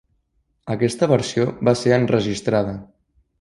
[0.75, 2.75] Aquesta versió va ser enregistrada.